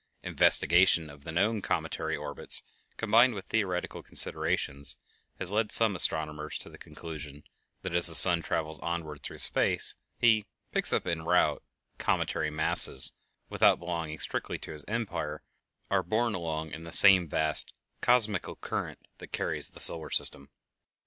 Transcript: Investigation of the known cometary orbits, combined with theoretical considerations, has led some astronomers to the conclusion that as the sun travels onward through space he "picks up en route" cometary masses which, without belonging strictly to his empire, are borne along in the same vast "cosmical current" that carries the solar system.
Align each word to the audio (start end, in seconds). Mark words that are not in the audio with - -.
Investigation 0.23 1.11
of 1.11 1.23
the 1.25 1.31
known 1.31 1.61
cometary 1.61 2.17
orbits, 2.17 2.63
combined 2.97 3.35
with 3.35 3.45
theoretical 3.45 4.01
considerations, 4.01 4.97
has 5.37 5.51
led 5.51 5.71
some 5.71 5.95
astronomers 5.95 6.57
to 6.57 6.71
the 6.71 6.79
conclusion 6.79 7.43
that 7.83 7.93
as 7.93 8.07
the 8.07 8.15
sun 8.15 8.41
travels 8.41 8.79
onward 8.79 9.21
through 9.21 9.37
space 9.37 9.93
he 10.17 10.47
"picks 10.71 10.91
up 10.91 11.05
en 11.05 11.21
route" 11.21 11.61
cometary 11.99 12.49
masses 12.49 13.11
which, 13.47 13.51
without 13.59 13.77
belonging 13.77 14.17
strictly 14.17 14.57
to 14.57 14.71
his 14.71 14.83
empire, 14.87 15.43
are 15.91 16.01
borne 16.01 16.33
along 16.33 16.71
in 16.71 16.83
the 16.83 16.91
same 16.91 17.27
vast 17.29 17.71
"cosmical 18.01 18.55
current" 18.55 18.97
that 19.19 19.31
carries 19.31 19.69
the 19.69 19.79
solar 19.79 20.09
system. 20.09 20.49